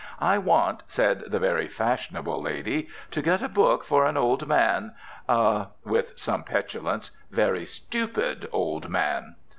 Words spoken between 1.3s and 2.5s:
very fashionable